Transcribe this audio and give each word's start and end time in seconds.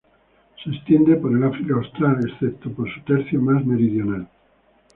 Se 0.63 0.71
extiende 0.71 1.15
por 1.17 1.31
el 1.31 1.43
África 1.43 1.75
austral, 1.75 2.27
excepto 2.27 2.71
por 2.71 2.91
su 2.91 3.01
tercio 3.01 3.39
más 3.39 3.63
meridional. 3.63 4.27